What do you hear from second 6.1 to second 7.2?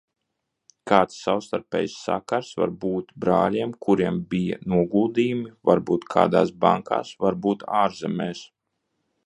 kādās bankās,